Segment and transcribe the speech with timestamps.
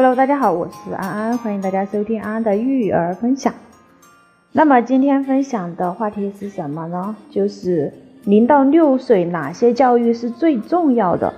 [0.00, 3.52] Hello，大家好，我是安安，欢迎大家收听安安的育儿分享。
[4.52, 7.16] 那么今天分享的话题是什么呢？
[7.32, 7.92] 就是
[8.24, 11.34] 零到六岁哪些教育是最重要的？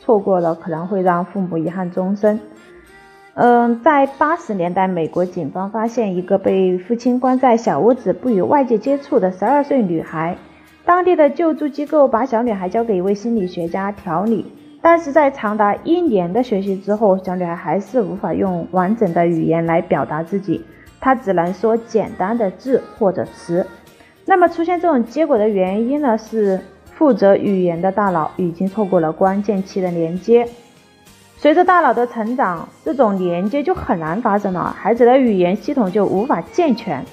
[0.00, 2.40] 错过了可能会让父母遗憾终生。
[3.34, 10.36] 嗯，在八十年代，美国警方发现一个被父亲关在小屋子不与外界接触的十二岁女孩，
[10.84, 14.52] 当地的救助机构把小女孩交给一位心理学家调理。
[14.84, 20.64] 但是在长达一年的学习之后，小女孩还是无法用完整的语言来表达自己，
[21.00, 23.64] 她只能说简单的字或者词。
[24.24, 26.18] 那么出现这种结果的原因呢？
[26.18, 26.60] 是
[26.94, 30.48] 负责语言的大脑已经错过了关键期的连接。
[31.36, 37.04] 随着大脑的成长，这种连接就很难发生了，孩子的语言系统就无法健全。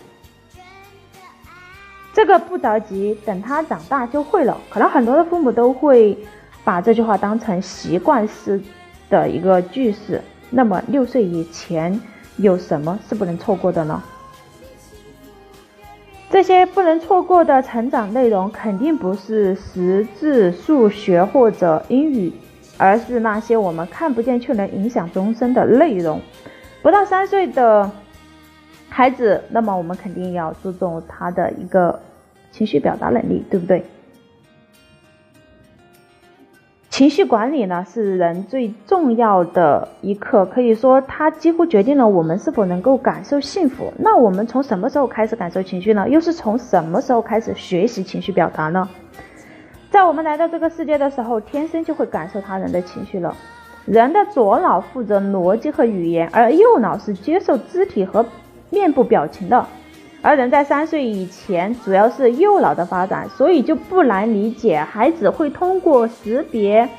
[2.14, 4.58] 这个不着急，等他长大就会了。
[4.72, 6.18] 可能很多的父母都会。
[6.64, 8.62] 把这句话当成习惯式
[9.10, 12.00] 的一个句式，那么六岁以前
[12.38, 14.02] 有什么是不能错过的呢？
[16.30, 22.32] 这些不能错过的成长内容，肯定不是识字、数学或者英语，
[22.78, 26.22] 而是那些我们看不见却能影响终身的内容。
[26.84, 27.90] 不到三岁的
[28.90, 32.00] 孩子，那么我们肯定要注重他的一个
[32.52, 33.84] 情绪表达能力，对不对？
[37.00, 43.94] 情绪管理呢，是人最重要的一课，可以说它几乎决定了我们是否能够感受幸福。
[43.98, 46.10] 那我们从什么时候开始感受情绪呢？
[46.10, 48.90] 又是从什么时候开始学习情绪表达呢？
[49.90, 53.34] 在我们来到这个世界的时候，天生就会感受他人的情绪了。
[53.86, 58.26] 人的左脑负责逻辑和语言，而右脑是接受肢体和
[58.70, 59.66] 面部表情的。
[60.22, 66.90] 而人在三岁以前，主要是右脑的发展，所以就不难理解，孩子会通过识别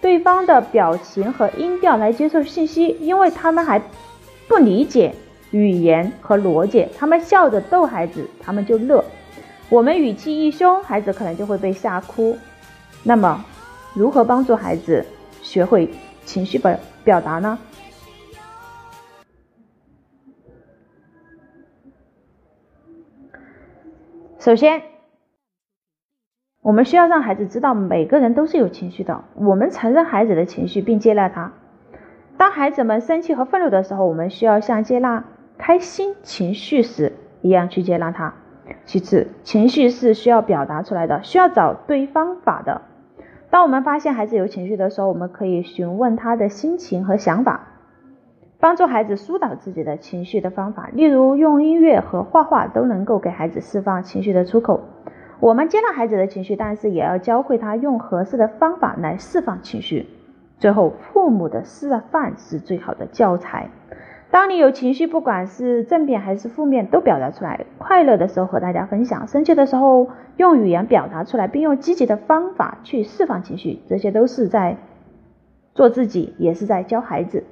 [0.00, 3.82] 对方的表情和音调来接受信息，因为他们还
[4.46, 5.12] 不理解
[5.50, 6.86] 语言和逻辑。
[6.96, 9.02] 他们笑着逗孩子，他们就乐；
[9.68, 12.38] 我们语气一凶，孩子可能就会被吓哭。
[13.02, 13.44] 那么，
[13.92, 15.04] 如何帮助孩子
[15.42, 15.90] 学会
[16.24, 17.58] 情绪表表达呢？
[24.48, 24.80] 首先，
[26.62, 29.24] 我们需要让孩子知道，每个人都是有情绪的。
[29.34, 31.52] 我们承认孩子的情绪，并接纳他。
[32.38, 35.22] 当孩子们生气和愤怒的时候，我们需要像接纳
[35.58, 38.32] 开心情绪时一样去接纳他。
[38.86, 42.80] 其次，情绪是需要表达出来的，需要找对方法的。
[43.50, 47.67] 当我们发现孩子有情绪的时候，我们可以询问他的心情和想法。
[48.60, 54.80] 帮助孩子疏导自己的情绪的方法，例如用音乐和画画都能够给孩子释放情绪的出口。
[55.38, 60.08] 我们接纳孩子的情绪，但是也要教会他用合适的方法来释放情绪。
[60.58, 63.70] 最后，父母的示范是最好的教材。
[64.32, 67.64] 当你有情绪，不管是正面还是负面，都表达出来。
[67.78, 73.78] 快乐的时候和大家分享，生气的时候用语言表达出来，并用积极的方法去释放情绪。
[73.86, 74.76] 这些都是在
[75.74, 77.44] 做自己，也是在教孩子。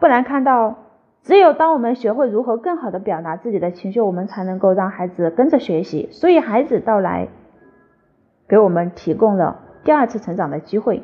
[0.00, 0.78] 不难看到，
[1.22, 6.08] 只有当我们学会如何更好的表达自己的情绪，我们才能够让孩子跟着学习。
[6.10, 7.28] 所以，孩子到来
[8.48, 11.02] 给我们提供了第二次成长的机会。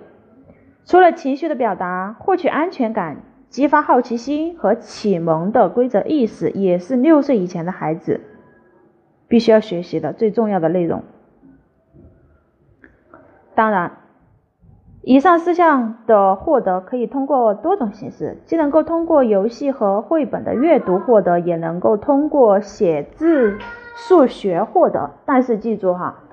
[0.87, 3.19] 除了情绪的表达，获取安全感、
[3.51, 8.23] 激发好奇心和启蒙的规则意识，也是六岁以前的孩子
[9.29, 11.05] 必须要学习的最重要的内容。
[13.55, 13.93] 当然。
[15.09, 23.57] 以上四项的获得可以通过多种形式，既能够通过游戏和绘本的阅读获得，也能够通过写字、
[23.95, 25.13] 数学获得。
[25.25, 26.25] 但是记住哈，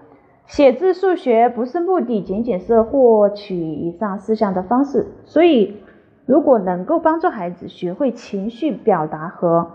[0.47, 5.06] 写字、数学不是目的，仅仅是获取以上四项的方式。
[5.23, 5.78] 所以，
[6.25, 9.67] 如果能够帮助孩子学会情绪表达和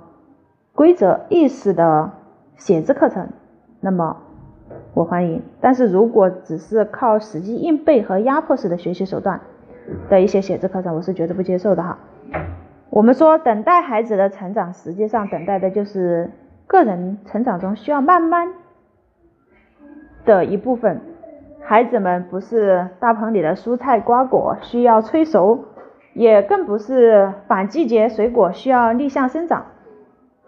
[0.74, 2.10] 规则意识的
[2.56, 3.28] 写字课程，
[3.80, 4.16] 那么。
[4.94, 9.40] 我欢迎，但是如果只是靠死记硬背和压迫式的学习手段
[10.08, 11.98] 的一些写字课程，我是绝对不接受的哈。
[12.90, 16.30] 我们说等待孩子的成长，实际上等待的就是
[16.66, 18.48] 个人成长中需要慢慢
[20.24, 21.00] 的一部分。
[21.60, 25.66] 孩子们不是大棚里的蔬菜瓜果，需要催熟，
[26.14, 29.66] 也更不是反季节水果需要逆向生长。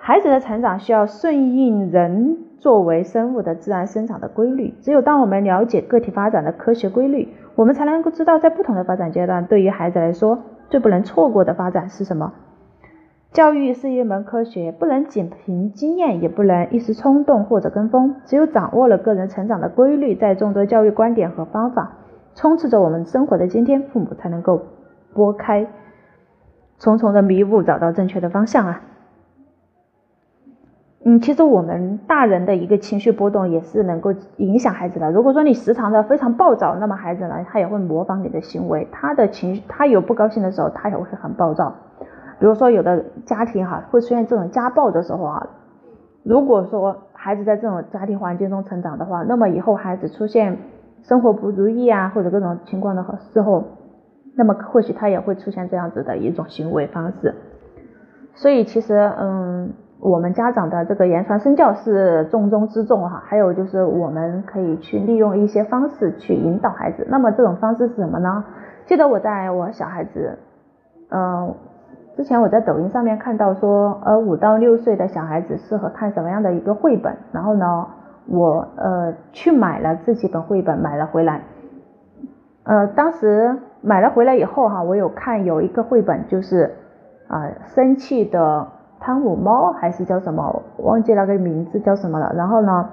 [0.00, 2.38] 孩子的成长需要顺应人。
[2.60, 12.34] 作为生物的自然生长的规律，只有当我们了解个体发展的科学规律，我们才能够知道在不同的发展阶段，对于孩子来说最不能错过的发展是什么。
[13.32, 18.16] 教育是一门科学，不能仅凭经验，也不能一时冲动或者跟风。
[18.26, 21.92] 只有掌握了个人成长的规律，在众多教育观点和方法
[22.34, 24.60] 充斥着我们生活的今天，父母才能够
[25.14, 25.66] 拨开
[26.78, 28.82] 重重的迷雾找到正确的方向啊。
[31.02, 35.10] 嗯，其实我们大人的一个情绪波动也是能够影响孩子的。
[35.10, 41.74] 如果说你时常的非常暴躁，那么孩子呢，他也会模仿你的行为，他的情绪，他有不高兴的时候，他也会很暴躁。
[42.38, 45.48] 比如说有的家庭哈会出现这种家暴的时候啊，
[46.22, 50.58] 如果说孩子在这种家庭环境中成长的话，那么以后孩子出现
[51.02, 53.02] 生活不如意啊或者各种情况的
[53.32, 53.64] 时候，
[54.36, 57.34] 那么或许他也会出现这样子的一种行为方式。
[58.34, 59.72] 所以其实嗯。
[60.02, 67.06] 我们家长的这个言传身教是重中之重哈，还有就是我们可以去利用一些方式去引导孩子。
[67.10, 68.42] 那么这种方式是什么呢？
[68.86, 70.38] 记得我在我小孩子，
[71.10, 71.54] 嗯，
[72.16, 77.14] 之前我在抖音上面看到说，呃，五到六岁的小孩子适合看什么样的一个绘本？
[77.30, 77.86] 然后呢，
[78.26, 81.42] 我呃去买了这几本绘本，买了回来。
[82.64, 86.74] 呃，当时买了回来以后哈，我有看有一个绘本就是
[87.28, 88.66] 啊生气的。
[89.00, 90.62] 汤姆猫还是叫什么？
[90.76, 92.32] 忘记那个名字叫什么了。
[92.36, 92.90] 然后呢，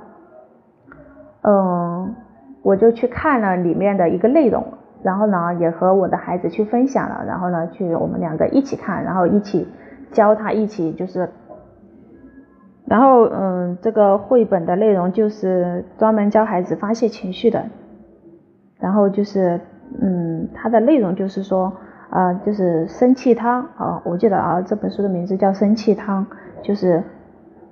[1.41, 2.15] 嗯，
[2.61, 4.63] 我就去看了里面的一个内容，
[5.03, 7.25] 然后呢，也和我的孩子去分享了。
[7.27, 9.67] 然后呢，去我们两个一起看，然后一起
[10.13, 11.29] 教他，一起就是，
[12.85, 17.65] 然后嗯，这个绘本的内容就是专门教孩子发泄情绪的。
[18.79, 19.59] 然后就是
[20.01, 21.73] 嗯，它的内容就是说。
[22.09, 26.25] 啊，就是生气汤啊，我记得啊，这本书的名字叫生气汤，
[26.61, 27.03] 就是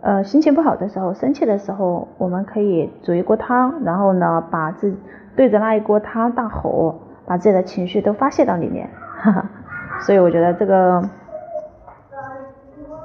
[0.01, 4.93] 呃心情不好的时候，生气的时候，我们可以煮一锅汤，然后呢，把自
[5.35, 8.89] 对着那一锅汤大吼，把自己的情绪都发泄到里面，
[9.21, 9.49] 哈哈。
[10.01, 11.01] 所以我觉得这个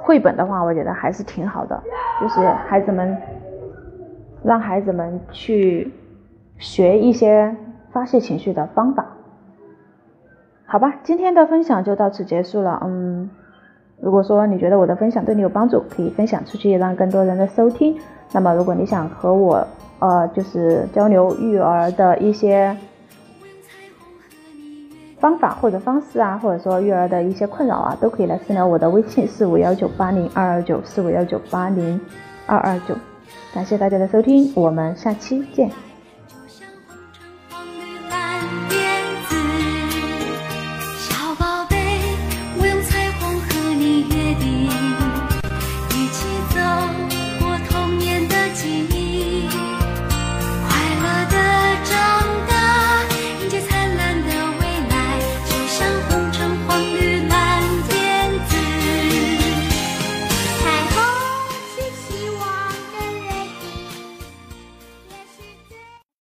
[0.01, 1.81] 绘本的话，我觉得还是挺好的，
[2.19, 3.17] 就是孩子们
[4.43, 5.93] 让孩子们去
[6.57, 7.55] 学一些
[7.93, 9.05] 发泄情绪的方法。
[10.71, 12.79] 好吧，今天的分享就到此结束了。
[12.85, 13.29] 嗯，
[13.99, 17.93] 如果说你觉得我的分享对你有帮助，可以分享出去，让更多人的收听。
[18.31, 19.67] 那么，如果你想和我
[19.99, 22.73] 呃，就是交流育儿的一些
[25.19, 31.99] 方法或者方式啊，或者说育儿的一些困扰啊，都可以来私聊我的微信四五幺九八零二二九四五幺九八零
[32.47, 32.95] 二二九。
[33.53, 35.69] 感谢大家的收听，我们下期见。